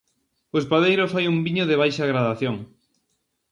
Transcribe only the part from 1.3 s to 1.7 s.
viño